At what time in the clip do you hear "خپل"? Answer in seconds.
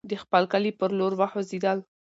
0.23-0.43